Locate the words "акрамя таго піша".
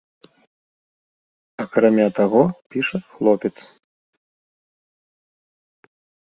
1.65-2.99